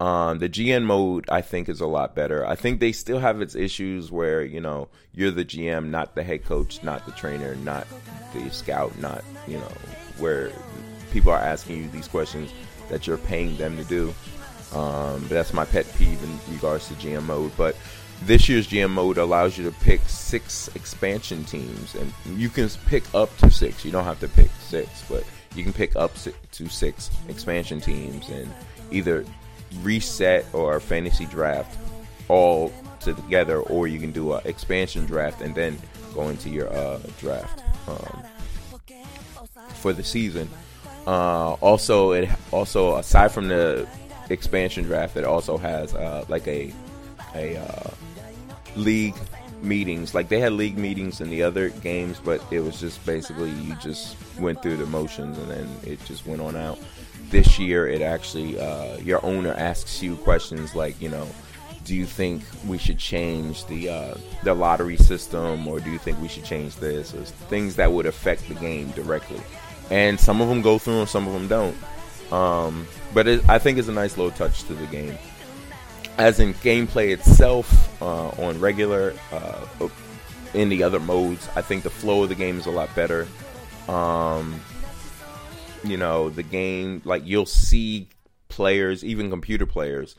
Um, 0.00 0.38
the 0.38 0.48
GM 0.48 0.84
mode 0.84 1.26
I 1.30 1.42
think 1.42 1.68
is 1.68 1.80
a 1.80 1.86
lot 1.86 2.14
better. 2.14 2.46
I 2.46 2.54
think 2.54 2.80
they 2.80 2.90
still 2.90 3.18
have 3.18 3.42
its 3.42 3.54
issues 3.54 4.10
where 4.10 4.42
you 4.42 4.60
know 4.60 4.88
you're 5.14 5.30
the 5.30 5.44
GM, 5.44 5.90
not 5.90 6.14
the 6.14 6.22
head 6.22 6.44
coach, 6.44 6.82
not 6.82 7.04
the 7.04 7.12
trainer, 7.12 7.54
not 7.56 7.86
the 8.32 8.48
scout, 8.50 8.98
not 8.98 9.22
you 9.46 9.58
know 9.58 9.72
where 10.18 10.50
people 11.12 11.30
are 11.30 11.38
asking 11.38 11.76
you 11.76 11.88
these 11.90 12.08
questions 12.08 12.50
that 12.88 13.06
you're 13.06 13.18
paying 13.18 13.56
them 13.58 13.76
to 13.76 13.84
do. 13.84 14.14
Um, 14.72 15.26
that's 15.28 15.52
my 15.52 15.64
pet 15.64 15.86
peeve 15.98 16.22
in 16.22 16.54
regards 16.54 16.88
to 16.88 16.94
GM 16.94 17.24
mode. 17.24 17.52
But 17.56 17.76
this 18.22 18.48
year's 18.48 18.68
GM 18.68 18.90
mode 18.90 19.18
allows 19.18 19.58
you 19.58 19.64
to 19.64 19.76
pick 19.80 20.00
six 20.06 20.68
expansion 20.74 21.44
teams, 21.44 21.94
and 21.94 22.12
you 22.38 22.48
can 22.48 22.70
pick 22.86 23.02
up 23.14 23.36
to 23.38 23.50
six. 23.50 23.84
You 23.84 23.90
don't 23.90 24.04
have 24.04 24.20
to 24.20 24.28
pick 24.28 24.50
six, 24.60 25.04
but 25.10 25.24
you 25.54 25.62
can 25.62 25.72
pick 25.72 25.96
up 25.96 26.12
to 26.52 26.68
six 26.68 27.10
expansion 27.28 27.80
teams 27.80 28.28
and 28.30 28.48
either 28.90 29.24
reset 29.82 30.46
or 30.52 30.80
fantasy 30.80 31.26
draft 31.26 31.78
all 32.28 32.72
together, 33.00 33.60
or 33.60 33.88
you 33.88 33.98
can 33.98 34.12
do 34.12 34.32
an 34.34 34.40
expansion 34.44 35.06
draft 35.06 35.40
and 35.40 35.54
then 35.54 35.78
go 36.14 36.28
into 36.28 36.48
your 36.48 36.72
uh, 36.72 36.98
draft 37.18 37.62
um, 37.88 38.22
for 39.74 39.92
the 39.92 40.04
season. 40.04 40.48
Uh, 41.06 41.52
also, 41.54 42.12
it 42.12 42.28
also 42.52 42.96
aside 42.96 43.32
from 43.32 43.48
the 43.48 43.88
expansion 44.28 44.84
draft, 44.84 45.16
it 45.16 45.24
also 45.24 45.56
has 45.56 45.94
uh, 45.94 46.24
like 46.28 46.46
a 46.46 46.72
a 47.34 47.56
uh, 47.56 47.90
league 48.76 49.14
meetings. 49.62 50.14
Like 50.14 50.28
they 50.28 50.40
had 50.40 50.52
league 50.52 50.78
meetings 50.78 51.20
in 51.20 51.30
the 51.30 51.42
other 51.42 51.70
games, 51.70 52.20
but 52.22 52.42
it 52.50 52.60
was 52.60 52.80
just 52.80 53.04
basically 53.06 53.50
you 53.50 53.74
just 53.76 54.16
went 54.38 54.62
through 54.62 54.76
the 54.76 54.86
motions 54.86 55.38
and 55.38 55.50
then 55.50 55.68
it 55.84 56.04
just 56.04 56.26
went 56.26 56.40
on 56.40 56.56
out 56.56 56.78
this 57.30 57.58
year 57.58 57.88
it 57.88 58.02
actually 58.02 58.58
uh, 58.58 58.96
your 58.98 59.24
owner 59.24 59.52
asks 59.52 60.02
you 60.02 60.16
questions 60.16 60.74
like 60.74 61.00
you 61.00 61.08
know 61.08 61.26
do 61.84 61.94
you 61.94 62.06
think 62.06 62.42
we 62.66 62.78
should 62.78 62.98
change 62.98 63.64
the 63.66 63.88
uh, 63.88 64.14
the 64.44 64.54
lottery 64.54 64.96
system 64.96 65.66
or 65.66 65.80
do 65.80 65.90
you 65.90 65.98
think 65.98 66.20
we 66.20 66.28
should 66.28 66.44
change 66.44 66.76
this? 66.76 67.14
Or 67.14 67.22
things 67.24 67.76
that 67.76 67.90
would 67.90 68.06
affect 68.06 68.48
the 68.48 68.54
game 68.54 68.90
directly. 68.90 69.40
And 69.90 70.18
some 70.20 70.40
of 70.40 70.48
them 70.48 70.62
go 70.62 70.78
through 70.78 71.00
and 71.00 71.08
some 71.08 71.26
of 71.26 71.32
them 71.32 71.48
don't. 71.48 72.32
Um, 72.32 72.86
but 73.12 73.26
it, 73.26 73.48
I 73.48 73.58
think 73.58 73.78
it's 73.78 73.88
a 73.88 73.92
nice 73.92 74.16
little 74.16 74.30
touch 74.30 74.62
to 74.64 74.74
the 74.74 74.86
game. 74.86 75.18
As 76.16 76.38
in 76.38 76.54
gameplay 76.54 77.12
itself 77.12 78.00
uh, 78.02 78.28
on 78.28 78.60
regular 78.60 79.14
uh, 79.32 79.88
in 80.54 80.68
the 80.68 80.82
other 80.82 81.00
modes 81.00 81.48
I 81.56 81.62
think 81.62 81.82
the 81.82 81.90
flow 81.90 82.24
of 82.24 82.28
the 82.28 82.34
game 82.34 82.58
is 82.58 82.66
a 82.66 82.70
lot 82.70 82.94
better. 82.94 83.26
Um, 83.88 84.60
you 85.84 85.96
know 85.96 86.28
the 86.28 86.42
game 86.42 87.00
like 87.04 87.22
you'll 87.24 87.46
see 87.46 88.08
players 88.48 89.04
even 89.04 89.30
computer 89.30 89.66
players 89.66 90.16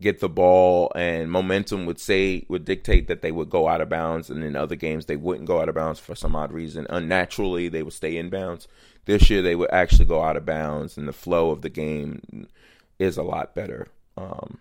get 0.00 0.20
the 0.20 0.28
ball 0.28 0.92
and 0.94 1.30
momentum 1.30 1.86
would 1.86 1.98
say 1.98 2.44
would 2.48 2.64
dictate 2.64 3.08
that 3.08 3.22
they 3.22 3.32
would 3.32 3.50
go 3.50 3.68
out 3.68 3.80
of 3.80 3.88
bounds. 3.88 4.30
And 4.30 4.44
in 4.44 4.56
other 4.56 4.76
games 4.76 5.06
they 5.06 5.16
wouldn't 5.16 5.46
go 5.46 5.60
out 5.60 5.68
of 5.68 5.74
bounds 5.74 5.98
for 5.98 6.14
some 6.14 6.36
odd 6.36 6.52
reason. 6.52 6.86
Unnaturally 6.88 7.68
they 7.68 7.82
would 7.82 7.92
stay 7.92 8.16
in 8.16 8.30
bounds. 8.30 8.68
This 9.06 9.28
year 9.30 9.42
they 9.42 9.54
would 9.56 9.70
actually 9.70 10.04
go 10.04 10.22
out 10.22 10.36
of 10.36 10.46
bounds 10.46 10.96
and 10.96 11.08
the 11.08 11.12
flow 11.12 11.50
of 11.50 11.62
the 11.62 11.70
game 11.70 12.46
is 12.98 13.16
a 13.16 13.22
lot 13.22 13.54
better. 13.54 13.88
Um, 14.16 14.58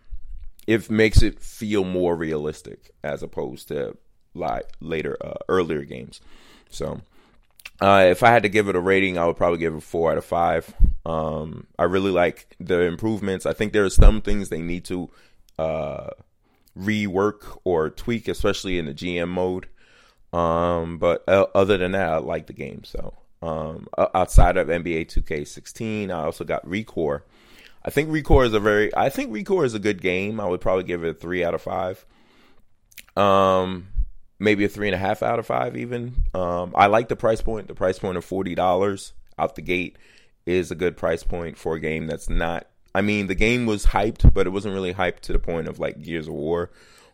it 0.66 0.90
makes 0.90 1.22
it 1.22 1.40
feel 1.40 1.84
more 1.84 2.16
realistic 2.16 2.92
as 3.04 3.24
opposed 3.24 3.68
to 3.70 3.96
like 4.34 4.70
later 4.80 5.18
uh, 5.22 5.36
earlier 5.50 5.84
games. 5.84 6.22
So 6.70 7.02
uh, 7.80 8.08
if 8.10 8.24
I 8.24 8.32
had 8.32 8.44
to 8.44 8.50
give 8.50 8.70
it 8.70 8.76
a 8.76 8.80
rating, 8.80 9.18
I 9.18 9.26
would 9.26 9.38
probably 9.38 9.60
give 9.60 9.76
it 9.76 9.84
four 9.84 10.12
out 10.12 10.18
of 10.18 10.26
five. 10.26 10.74
Um, 11.06 11.68
I 11.78 11.84
really 11.84 12.12
like 12.12 12.56
the 12.60 12.82
improvements. 12.82 13.46
I 13.46 13.54
think 13.54 13.74
there 13.74 13.86
are 13.86 13.90
some 13.90 14.22
things 14.22 14.50
they 14.50 14.62
need 14.62 14.86
to 14.86 15.10
uh, 15.60 16.10
rework 16.78 17.60
or 17.64 17.90
tweak, 17.90 18.28
especially 18.28 18.80
in 18.80 18.86
the 18.86 18.94
GM 18.94 19.30
mode. 19.30 19.68
Um, 20.34 20.98
but 20.98 21.24
uh, 21.28 21.46
other 21.56 21.78
than 21.78 21.94
that, 21.94 22.10
I 22.10 22.18
like 22.18 22.48
the 22.48 22.54
game. 22.54 22.84
So 22.84 23.14
um, 23.42 23.88
outside 23.98 24.58
of 24.58 24.68
NBA 24.68 25.08
2K16, 25.08 26.10
I 26.10 26.24
also 26.24 26.44
got 26.44 26.66
Recore. 26.66 27.22
I 27.86 27.90
think 27.90 28.10
Recore 28.10 28.46
is 28.46 28.54
a 28.54 28.60
very, 28.60 28.94
I 28.96 29.10
think 29.10 29.32
Recore 29.32 29.66
is 29.66 29.74
a 29.74 29.80
good 29.80 30.02
game. 30.02 30.40
I 30.40 30.46
would 30.46 30.62
probably 30.62 30.84
give 30.84 31.04
it 31.04 31.10
a 31.10 31.14
three 31.14 31.44
out 31.44 31.54
of 31.54 31.62
five. 31.62 32.06
Um, 33.16 33.88
maybe 34.40 34.66
a 34.66 34.70
three 34.70 34.88
and 34.88 34.96
a 34.96 35.00
half 35.00 35.24
out 35.24 35.40
of 35.40 35.46
five 35.46 35.76
even. 35.76 36.24
Um, 36.34 36.74
I 36.76 36.88
like 36.88 37.08
the 37.08 37.16
price 37.16 37.42
point. 37.42 37.68
The 37.68 37.76
price 37.76 38.00
point 38.00 38.18
of 38.18 38.26
forty 38.26 38.56
dollars 38.56 39.14
out 39.38 39.56
the 39.56 39.62
gate 39.62 39.98
is 40.46 40.72
a 40.72 40.76
good 40.76 40.98
price 40.98 41.24
point 41.24 41.58
for 41.58 41.76
a 41.76 41.80
game 41.80 42.08
that's 42.08 42.30
not. 42.30 42.68
I 42.96 43.02
mean, 43.02 43.28
the 43.28 43.36
game 43.36 43.66
was 43.66 43.86
hyped, 43.86 44.34
but 44.34 44.48
it 44.48 44.52
wasn't 44.52 44.74
really 44.74 44.94
hyped 44.94 45.20
to 45.22 45.34
the 45.34 45.40
point 45.40 45.68
of 45.68 45.80
like 45.80 46.02
Gears 46.02 46.28
of 46.28 46.34
War 46.34 46.72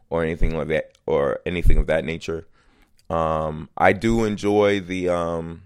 or 0.10 0.24
anything 0.24 0.56
like 0.56 0.68
that 0.68 0.98
or 1.06 1.40
anything 1.46 1.78
of 1.78 1.88
that 1.88 2.06
nature. 2.06 2.48
Um, 3.10 3.70
I 3.78 3.94
do 3.94 4.24
enjoy 4.24 4.80
the 4.80 5.10
um, 5.10 5.64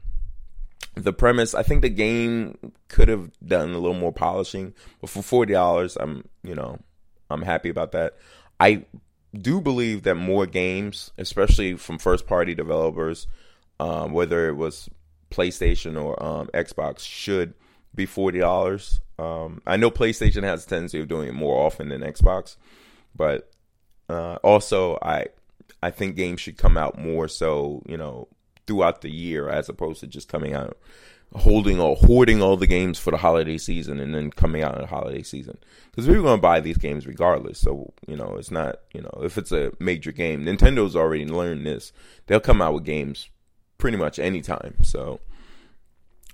the 0.95 1.13
premise. 1.13 1.53
I 1.53 1.63
think 1.63 1.81
the 1.81 1.89
game 1.89 2.73
could 2.87 3.07
have 3.09 3.31
done 3.45 3.71
a 3.71 3.77
little 3.77 3.93
more 3.93 4.13
polishing, 4.13 4.73
but 5.01 5.09
for 5.09 5.21
forty 5.21 5.53
dollars, 5.53 5.97
I'm 5.97 6.27
you 6.43 6.55
know 6.55 6.79
I'm 7.29 7.41
happy 7.41 7.69
about 7.69 7.91
that. 7.91 8.17
I 8.59 8.85
do 9.41 9.61
believe 9.61 10.03
that 10.03 10.15
more 10.15 10.45
games, 10.45 11.11
especially 11.17 11.75
from 11.75 11.97
first 11.97 12.27
party 12.27 12.55
developers, 12.55 13.27
um, 13.79 14.11
whether 14.11 14.47
it 14.49 14.55
was 14.55 14.89
PlayStation 15.31 16.01
or 16.01 16.21
um, 16.23 16.49
Xbox, 16.53 16.99
should 16.99 17.53
be 17.93 18.05
forty 18.05 18.39
dollars. 18.39 18.99
Um, 19.19 19.61
I 19.65 19.77
know 19.77 19.89
PlayStation 19.89 20.43
has 20.43 20.65
a 20.65 20.69
tendency 20.69 20.99
of 20.99 21.07
doing 21.07 21.27
it 21.27 21.33
more 21.33 21.65
often 21.65 21.89
than 21.89 22.01
Xbox, 22.01 22.55
but 23.15 23.51
uh, 24.09 24.35
also 24.43 24.97
I 25.01 25.27
I 25.81 25.91
think 25.91 26.15
games 26.15 26.41
should 26.41 26.57
come 26.57 26.77
out 26.77 26.97
more 26.97 27.27
so 27.27 27.83
you 27.87 27.97
know 27.97 28.27
throughout 28.65 29.01
the 29.01 29.11
year 29.11 29.49
as 29.49 29.69
opposed 29.69 30.01
to 30.01 30.07
just 30.07 30.27
coming 30.27 30.53
out 30.53 30.77
holding 31.35 31.79
or 31.79 31.95
hoarding 31.95 32.41
all 32.41 32.57
the 32.57 32.67
games 32.67 32.97
for 32.97 33.11
the 33.11 33.17
holiday 33.17 33.57
season 33.57 33.99
and 33.99 34.15
then 34.15 34.31
coming 34.31 34.63
out 34.63 34.75
in 34.75 34.81
the 34.81 34.87
holiday 34.87 35.21
season 35.21 35.57
because 35.91 36.07
we 36.07 36.15
are 36.15 36.21
going 36.21 36.37
to 36.37 36.41
buy 36.41 36.59
these 36.59 36.77
games 36.77 37.05
regardless. 37.05 37.59
So 37.59 37.93
you 38.07 38.15
know, 38.15 38.35
it's 38.37 38.51
not 38.51 38.79
you 38.93 39.01
know 39.01 39.21
if 39.23 39.37
it's 39.37 39.51
a 39.51 39.71
major 39.79 40.11
game, 40.11 40.45
Nintendo's 40.45 40.95
already 40.95 41.25
learned 41.25 41.65
this. 41.65 41.91
They'll 42.27 42.39
come 42.39 42.61
out 42.61 42.73
with 42.73 42.85
games 42.85 43.29
pretty 43.77 43.97
much 43.97 44.19
anytime. 44.19 44.75
So, 44.83 45.19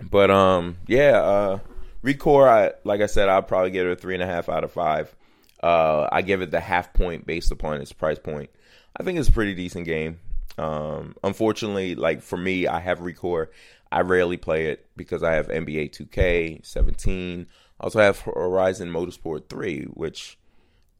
but 0.01 0.29
um, 0.29 0.77
yeah, 0.87 1.17
uh, 1.17 1.59
Recore, 2.03 2.47
I 2.47 2.73
like 2.83 3.01
I 3.01 3.07
said, 3.07 3.29
I'll 3.29 3.41
probably 3.41 3.71
give 3.71 3.87
it 3.87 3.93
a 3.93 3.95
three 3.95 4.13
and 4.13 4.23
a 4.23 4.27
half 4.27 4.49
out 4.49 4.63
of 4.63 4.71
five. 4.71 5.13
Uh, 5.61 6.09
I 6.11 6.21
give 6.21 6.41
it 6.41 6.51
the 6.51 6.59
half 6.59 6.93
point 6.93 7.25
based 7.25 7.51
upon 7.51 7.79
its 7.79 7.93
price 7.93 8.19
point. 8.19 8.49
I 8.97 9.03
think 9.03 9.17
it's 9.17 9.29
a 9.29 9.33
pretty 9.33 9.55
decent 9.55 9.85
game. 9.85 10.19
Um, 10.57 11.15
unfortunately, 11.23 11.95
like 11.95 12.21
for 12.21 12.37
me, 12.37 12.67
I 12.67 12.79
have 12.79 12.99
Recore. 12.99 13.47
I 13.91 14.01
rarely 14.01 14.37
play 14.37 14.67
it 14.67 14.87
because 14.95 15.23
I 15.23 15.33
have 15.33 15.47
NBA 15.47 15.91
2K 15.91 16.65
17. 16.65 17.47
I 17.79 17.83
also 17.83 17.99
have 17.99 18.19
Horizon 18.21 18.89
Motorsport 18.89 19.49
3, 19.49 19.83
which 19.93 20.37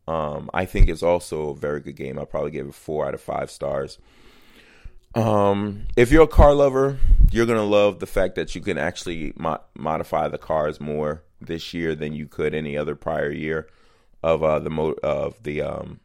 um, 0.07 0.50
I 0.53 0.65
think 0.65 0.89
is 0.89 1.01
also 1.01 1.50
a 1.50 1.55
very 1.55 1.79
good 1.79 1.95
game. 1.95 2.19
I'll 2.19 2.25
probably 2.25 2.51
give 2.51 2.67
it 2.67 2.75
four 2.75 3.07
out 3.07 3.13
of 3.13 3.21
five 3.21 3.50
stars. 3.50 4.00
Um, 5.15 5.85
if 5.95 6.12
you're 6.12 6.23
a 6.23 6.27
car 6.27 6.53
lover, 6.53 6.97
you're 7.31 7.45
gonna 7.45 7.63
love 7.63 8.00
the 8.00 8.07
fact 8.07 8.35
that 8.35 8.55
you 8.55 8.62
can 8.62 8.77
actually 8.77 9.33
mo- 9.35 9.62
modify 9.75 10.27
the 10.27 10.39
cars 10.39 10.79
more 10.79 11.23
this 11.39 11.73
year 11.73 11.95
than 11.95 12.13
you 12.13 12.25
could 12.25 12.55
any 12.55 12.75
other 12.75 12.95
prior 12.95 13.31
year 13.31 13.67
of 14.23 14.43
uh, 14.43 14.59
the 14.59 14.69
mo- 14.69 14.95
of 15.03 15.41
the 15.43 15.62
um, 15.62 16.00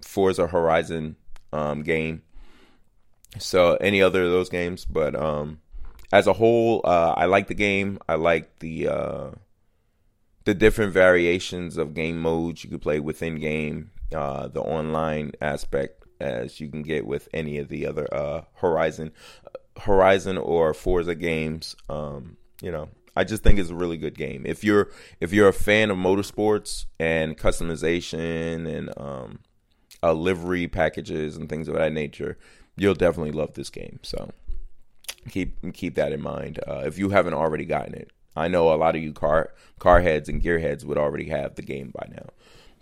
Forza 0.00 0.46
Horizon 0.46 1.16
um, 1.52 1.82
game. 1.82 2.22
So 3.38 3.74
any 3.76 4.02
other 4.02 4.24
of 4.24 4.32
those 4.32 4.48
games, 4.48 4.84
but 4.84 5.14
um, 5.14 5.60
as 6.12 6.26
a 6.26 6.32
whole, 6.32 6.80
uh, 6.84 7.14
I 7.16 7.26
like 7.26 7.46
the 7.46 7.54
game. 7.54 7.98
I 8.08 8.14
like 8.14 8.58
the 8.58 8.88
uh, 8.88 9.30
the 10.44 10.54
different 10.54 10.92
variations 10.92 11.76
of 11.76 11.94
game 11.94 12.20
modes 12.20 12.64
you 12.64 12.70
could 12.70 12.82
play 12.82 12.98
within 13.00 13.36
game. 13.36 13.92
Uh, 14.14 14.48
the 14.48 14.60
online 14.60 15.32
aspect, 15.40 16.04
as 16.20 16.58
you 16.58 16.68
can 16.68 16.82
get 16.82 17.06
with 17.06 17.28
any 17.32 17.58
of 17.58 17.68
the 17.68 17.86
other 17.86 18.12
uh, 18.12 18.42
Horizon, 18.54 19.12
Horizon 19.78 20.36
or 20.36 20.74
Forza 20.74 21.14
games. 21.14 21.76
Um, 21.88 22.36
you 22.60 22.72
know, 22.72 22.88
I 23.14 23.22
just 23.24 23.44
think 23.44 23.58
it's 23.58 23.70
a 23.70 23.74
really 23.74 23.96
good 23.96 24.16
game. 24.16 24.44
If 24.46 24.64
you're 24.64 24.90
if 25.20 25.32
you're 25.32 25.48
a 25.48 25.52
fan 25.52 25.90
of 25.90 25.96
motorsports 25.96 26.86
and 26.98 27.38
customization 27.38 28.66
and 28.66 28.92
um, 28.96 29.38
uh, 30.02 30.12
livery 30.12 30.68
packages 30.68 31.36
and 31.36 31.48
things 31.48 31.68
of 31.68 31.74
that 31.74 31.92
nature, 31.92 32.38
you'll 32.76 32.94
definitely 32.94 33.32
love 33.32 33.54
this 33.54 33.70
game. 33.70 33.98
So 34.02 34.30
keep 35.28 35.72
keep 35.74 35.94
that 35.96 36.12
in 36.12 36.22
mind 36.22 36.60
uh, 36.66 36.82
if 36.86 36.98
you 36.98 37.10
haven't 37.10 37.34
already 37.34 37.64
gotten 37.64 37.94
it. 37.94 38.10
I 38.36 38.48
know 38.48 38.72
a 38.72 38.76
lot 38.76 38.96
of 38.96 39.02
you 39.02 39.12
car 39.12 39.52
car 39.78 40.00
heads 40.00 40.28
and 40.28 40.40
gear 40.40 40.58
heads 40.58 40.84
would 40.84 40.98
already 40.98 41.28
have 41.28 41.56
the 41.56 41.62
game 41.62 41.92
by 41.94 42.08
now. 42.10 42.26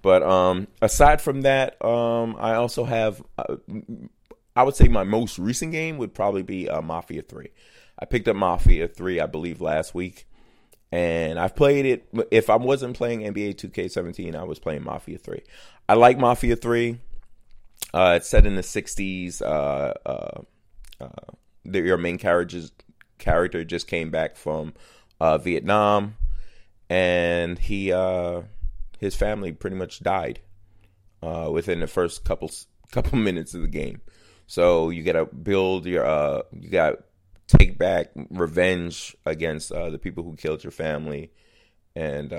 But 0.02 0.22
um, 0.22 0.68
aside 0.80 1.20
from 1.20 1.42
that, 1.42 1.82
um, 1.84 2.36
I 2.38 2.54
also 2.54 2.84
have. 2.84 3.22
Uh, 3.36 3.56
I 4.54 4.62
would 4.62 4.74
say 4.74 4.88
my 4.88 5.04
most 5.04 5.38
recent 5.38 5.72
game 5.72 5.98
would 5.98 6.14
probably 6.14 6.42
be 6.42 6.68
uh, 6.68 6.82
Mafia 6.82 7.22
Three. 7.22 7.50
I 7.98 8.04
picked 8.04 8.28
up 8.28 8.36
Mafia 8.36 8.88
Three, 8.88 9.20
I 9.20 9.26
believe, 9.26 9.60
last 9.60 9.94
week. 9.94 10.26
and 10.90 11.38
I've 11.38 11.54
played 11.54 11.84
it. 11.86 12.08
If 12.30 12.48
I 12.50 12.56
wasn't 12.56 12.96
playing 12.96 13.20
NBA 13.20 13.56
2K17, 13.56 14.34
I 14.34 14.44
was 14.44 14.58
playing 14.58 14.84
Mafia 14.84 15.18
3. 15.18 15.42
I 15.88 15.94
like 15.94 16.18
Mafia 16.18 16.56
3. 16.56 16.98
Uh, 17.92 18.14
it's 18.16 18.28
set 18.28 18.46
in 18.46 18.54
the 18.54 18.62
60s. 18.62 19.40
Uh, 19.40 19.94
uh, 20.06 20.40
uh, 21.00 21.32
the, 21.64 21.80
your 21.80 21.96
main 21.96 22.18
character 22.18 23.64
just 23.64 23.86
came 23.86 24.10
back 24.10 24.36
from 24.36 24.74
uh, 25.20 25.38
Vietnam, 25.38 26.16
and 26.88 27.58
he 27.58 27.88
his 28.98 29.14
family 29.14 29.52
pretty 29.52 29.76
much 29.76 30.00
died 30.00 30.40
within 31.22 31.80
the 31.80 31.86
first 31.86 32.24
couple 32.24 32.50
couple 32.90 33.18
minutes 33.18 33.54
of 33.54 33.62
the 33.62 33.68
game. 33.68 34.00
So 34.46 34.90
you 34.90 35.02
gotta 35.02 35.26
build 35.26 35.86
your 35.86 36.44
you 36.52 36.70
got 36.70 36.96
take 37.46 37.78
back 37.78 38.10
revenge 38.30 39.16
against 39.24 39.70
the 39.70 39.98
people 40.00 40.24
who 40.24 40.36
killed 40.36 40.64
your 40.64 40.70
family, 40.70 41.32
and 41.94 42.32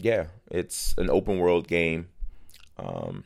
yeah, 0.00 0.26
it's 0.50 0.94
an 0.98 1.10
open 1.10 1.38
world 1.38 1.68
game. 1.68 2.08
Um, 2.76 3.24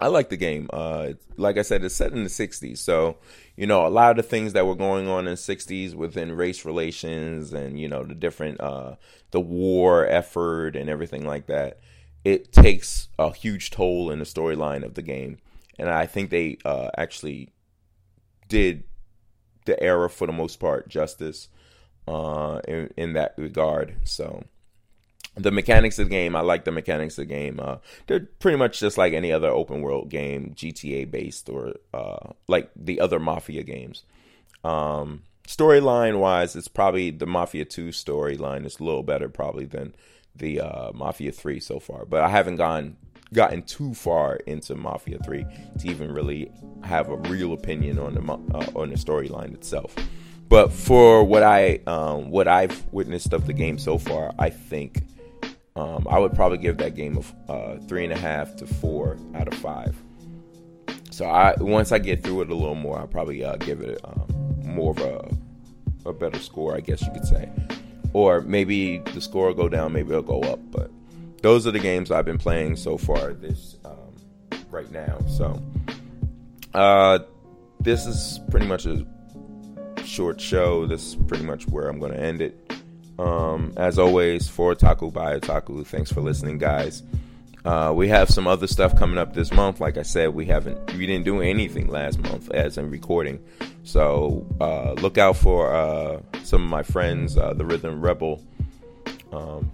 I 0.00 0.08
like 0.08 0.28
the 0.28 0.36
game. 0.36 0.68
Uh, 0.72 1.14
like 1.36 1.58
I 1.58 1.62
said, 1.62 1.84
it's 1.84 1.94
set 1.94 2.12
in 2.12 2.22
the 2.22 2.30
'60s, 2.30 2.78
so 2.78 3.16
you 3.56 3.66
know 3.66 3.86
a 3.86 3.88
lot 3.88 4.12
of 4.12 4.16
the 4.16 4.22
things 4.22 4.52
that 4.52 4.66
were 4.66 4.76
going 4.76 5.08
on 5.08 5.26
in 5.26 5.34
the 5.34 5.36
'60s 5.36 5.94
within 5.94 6.32
race 6.32 6.64
relations 6.64 7.52
and 7.52 7.80
you 7.80 7.88
know 7.88 8.04
the 8.04 8.14
different 8.14 8.60
uh, 8.60 8.94
the 9.32 9.40
war 9.40 10.06
effort 10.06 10.76
and 10.76 10.88
everything 10.88 11.26
like 11.26 11.46
that. 11.46 11.80
It 12.24 12.52
takes 12.52 13.08
a 13.18 13.32
huge 13.32 13.70
toll 13.70 14.10
in 14.10 14.18
the 14.18 14.24
storyline 14.24 14.84
of 14.84 14.94
the 14.94 15.02
game, 15.02 15.38
and 15.78 15.88
I 15.88 16.06
think 16.06 16.30
they 16.30 16.58
uh, 16.64 16.90
actually 16.96 17.52
did 18.48 18.84
the 19.64 19.80
era 19.82 20.08
for 20.08 20.26
the 20.26 20.32
most 20.32 20.60
part 20.60 20.88
justice 20.88 21.48
uh, 22.06 22.60
in, 22.66 22.92
in 22.96 23.12
that 23.14 23.34
regard. 23.36 23.96
So 24.04 24.44
the 25.38 25.50
mechanics 25.50 25.98
of 25.98 26.06
the 26.06 26.10
game, 26.10 26.34
I 26.34 26.40
like 26.40 26.64
the 26.64 26.72
mechanics 26.72 27.16
of 27.18 27.28
the 27.28 27.34
game. 27.34 27.60
Uh, 27.60 27.76
they're 28.06 28.28
pretty 28.38 28.58
much 28.58 28.80
just 28.80 28.98
like 28.98 29.12
any 29.12 29.32
other 29.32 29.48
open 29.48 29.80
world 29.80 30.08
game, 30.08 30.52
GTA 30.54 31.10
based 31.10 31.48
or 31.48 31.74
uh, 31.94 32.30
like 32.48 32.70
the 32.76 33.00
other 33.00 33.18
Mafia 33.18 33.62
games. 33.62 34.04
Um, 34.64 35.22
storyline 35.46 36.18
wise, 36.18 36.56
it's 36.56 36.68
probably 36.68 37.10
the 37.10 37.26
Mafia 37.26 37.64
2 37.64 37.88
storyline 37.88 38.66
is 38.66 38.80
a 38.80 38.84
little 38.84 39.02
better 39.02 39.28
probably 39.28 39.64
than 39.64 39.94
the 40.34 40.60
uh, 40.60 40.92
Mafia 40.92 41.32
3 41.32 41.60
so 41.60 41.78
far. 41.78 42.04
But 42.04 42.22
I 42.22 42.28
haven't 42.28 42.56
gone 42.56 42.96
gotten 43.32 43.62
too 43.62 43.92
far 43.94 44.36
into 44.46 44.74
Mafia 44.74 45.18
3 45.18 45.44
to 45.80 45.88
even 45.88 46.12
really 46.12 46.50
have 46.82 47.10
a 47.10 47.16
real 47.16 47.52
opinion 47.52 47.98
on 47.98 48.14
the 48.14 48.22
uh, 48.32 48.70
on 48.74 48.90
the 48.90 48.96
storyline 48.96 49.54
itself. 49.54 49.94
But 50.48 50.72
for 50.72 51.24
what 51.24 51.42
I 51.42 51.80
um, 51.86 52.30
what 52.30 52.48
I've 52.48 52.84
witnessed 52.92 53.32
of 53.32 53.46
the 53.46 53.52
game 53.52 53.78
so 53.78 53.98
far, 53.98 54.32
I 54.38 54.50
think 54.50 55.02
um, 55.78 56.06
I 56.10 56.18
would 56.18 56.34
probably 56.34 56.58
give 56.58 56.78
that 56.78 56.96
game 56.96 57.22
a 57.48 57.52
uh, 57.52 57.78
three 57.86 58.04
and 58.04 58.12
a 58.12 58.18
half 58.18 58.56
to 58.56 58.66
four 58.66 59.16
out 59.34 59.46
of 59.46 59.54
five. 59.54 59.96
So 61.10 61.26
I 61.26 61.54
once 61.58 61.92
I 61.92 61.98
get 61.98 62.22
through 62.22 62.42
it 62.42 62.50
a 62.50 62.54
little 62.54 62.74
more, 62.74 62.98
I'll 62.98 63.06
probably 63.06 63.44
uh, 63.44 63.56
give 63.56 63.80
it 63.80 64.00
um, 64.04 64.26
more 64.64 64.90
of 64.90 64.98
a 64.98 66.08
a 66.08 66.12
better 66.12 66.38
score, 66.38 66.74
I 66.74 66.80
guess 66.80 67.02
you 67.02 67.12
could 67.12 67.26
say. 67.26 67.50
Or 68.12 68.40
maybe 68.40 68.98
the 68.98 69.20
score 69.20 69.48
will 69.48 69.54
go 69.54 69.68
down, 69.68 69.92
maybe 69.92 70.10
it'll 70.10 70.22
go 70.22 70.40
up, 70.40 70.58
but 70.70 70.90
those 71.42 71.66
are 71.66 71.70
the 71.70 71.78
games 71.78 72.10
I've 72.10 72.24
been 72.24 72.38
playing 72.38 72.76
so 72.76 72.96
far 72.98 73.32
this 73.32 73.76
um, 73.84 74.14
right 74.70 74.90
now. 74.90 75.18
So 75.28 75.62
uh, 76.74 77.20
this 77.80 78.06
is 78.06 78.40
pretty 78.50 78.66
much 78.66 78.86
a 78.86 79.06
short 80.04 80.40
show. 80.40 80.86
This 80.86 81.08
is 81.08 81.16
pretty 81.16 81.44
much 81.44 81.68
where 81.68 81.88
I'm 81.88 81.98
going 82.00 82.12
to 82.12 82.20
end 82.20 82.40
it. 82.40 82.67
Um, 83.18 83.72
as 83.76 83.98
always, 83.98 84.48
for 84.48 84.74
Taku 84.74 85.10
by 85.10 85.38
Otaku, 85.38 85.84
thanks 85.84 86.12
for 86.12 86.20
listening, 86.20 86.58
guys. 86.58 87.02
Uh, 87.64 87.92
we 87.94 88.08
have 88.08 88.30
some 88.30 88.46
other 88.46 88.66
stuff 88.66 88.96
coming 88.96 89.18
up 89.18 89.34
this 89.34 89.52
month. 89.52 89.80
Like 89.80 89.98
I 89.98 90.02
said, 90.02 90.30
we 90.30 90.46
haven't 90.46 90.78
we 90.94 91.06
didn't 91.06 91.24
do 91.24 91.42
anything 91.42 91.88
last 91.88 92.18
month 92.20 92.50
as 92.52 92.78
in 92.78 92.90
recording. 92.90 93.40
So 93.84 94.46
uh, 94.60 94.92
look 94.92 95.18
out 95.18 95.36
for 95.36 95.74
uh, 95.74 96.20
some 96.44 96.62
of 96.62 96.68
my 96.70 96.82
friends, 96.82 97.36
uh, 97.36 97.54
the 97.54 97.66
Rhythm 97.66 98.00
Rebel. 98.00 98.42
Um, 99.32 99.70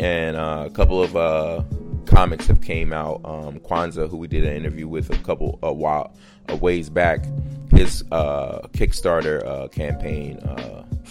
and 0.00 0.36
uh, 0.36 0.64
a 0.66 0.70
couple 0.70 1.02
of 1.02 1.16
uh, 1.16 1.62
comics 2.06 2.46
have 2.48 2.60
came 2.60 2.92
out. 2.92 3.20
Um, 3.24 3.60
Kwanza, 3.60 4.08
who 4.10 4.16
we 4.16 4.26
did 4.26 4.44
an 4.44 4.54
interview 4.54 4.88
with 4.88 5.10
a 5.10 5.18
couple 5.22 5.58
a 5.62 5.72
while 5.72 6.12
a 6.48 6.56
ways 6.56 6.90
back, 6.90 7.24
his 7.70 8.02
Kickstarter 8.10 9.70
campaign 9.72 10.40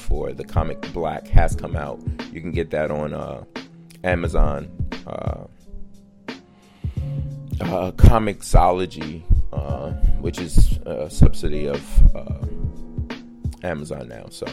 for 0.01 0.33
the 0.33 0.43
comic 0.43 0.81
Black 0.93 1.27
has 1.27 1.55
come 1.55 1.75
out. 1.75 1.99
You 2.31 2.41
can 2.41 2.51
get 2.51 2.71
that 2.71 2.91
on 2.91 3.13
uh, 3.13 3.43
Amazon. 4.03 4.69
Uh, 5.07 5.45
Comixology, 7.91 9.21
which 10.19 10.39
is 10.39 10.79
a 10.85 11.09
subsidy 11.09 11.67
of 11.67 11.81
Amazon 13.63 14.07
now, 14.09 14.25
so 14.29 14.47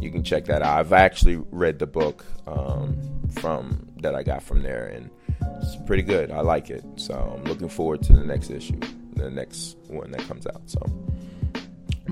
you 0.00 0.10
can 0.10 0.22
check 0.22 0.46
that 0.46 0.60
out. 0.60 0.80
I've 0.80 0.92
actually 0.92 1.36
read 1.50 1.78
the 1.78 1.86
book. 1.86 2.24
Um, 2.46 3.12
from 3.32 3.88
that 4.00 4.14
I 4.14 4.22
got 4.22 4.42
from 4.42 4.62
there, 4.62 4.86
and 4.86 5.10
it's 5.60 5.76
pretty 5.86 6.02
good. 6.02 6.30
I 6.30 6.40
like 6.40 6.70
it, 6.70 6.84
so 6.96 7.14
I'm 7.14 7.44
looking 7.44 7.68
forward 7.68 8.02
to 8.04 8.12
the 8.12 8.24
next 8.24 8.50
issue, 8.50 8.78
the 9.14 9.30
next 9.30 9.76
one 9.88 10.10
that 10.12 10.20
comes 10.22 10.46
out. 10.46 10.62
So, 10.66 10.80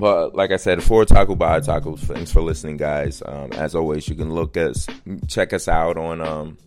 but 0.00 0.34
like 0.34 0.50
I 0.50 0.56
said, 0.56 0.82
for 0.82 1.04
Taco 1.04 1.34
by 1.34 1.60
Taco, 1.60 1.96
thanks 1.96 2.32
for 2.32 2.40
listening, 2.40 2.76
guys. 2.76 3.22
Um, 3.24 3.52
as 3.52 3.74
always, 3.74 4.08
you 4.08 4.14
can 4.14 4.32
look 4.32 4.56
us, 4.56 4.86
check 5.28 5.52
us 5.52 5.68
out 5.68 5.96
on 5.96 6.20
um, 6.20 6.58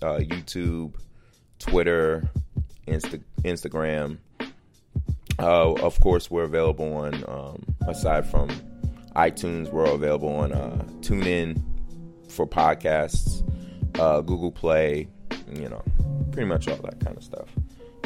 uh, 0.00 0.18
YouTube, 0.18 0.94
Twitter, 1.58 2.30
Insta- 2.86 3.24
Instagram. 3.42 4.18
Uh, 5.38 5.72
of 5.74 5.98
course, 6.00 6.30
we're 6.30 6.44
available 6.44 6.92
on 6.94 7.24
um, 7.26 7.62
aside 7.88 8.26
from 8.26 8.48
iTunes, 9.16 9.72
we're 9.72 9.86
available 9.86 10.28
on 10.28 10.52
uh, 10.52 10.84
TuneIn 11.00 11.60
for 12.28 12.46
podcasts 12.46 13.42
uh, 13.98 14.20
Google 14.20 14.52
Play, 14.52 15.08
you 15.52 15.68
know, 15.68 15.82
pretty 16.32 16.46
much 16.46 16.68
all 16.68 16.76
that 16.76 17.00
kind 17.00 17.16
of 17.16 17.24
stuff. 17.24 17.48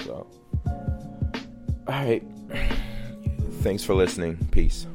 So, 0.05 0.27
all 0.67 1.87
right. 1.87 2.23
Thanks 3.65 3.83
for 3.83 3.95
listening. 3.95 4.37
Peace. 4.51 4.87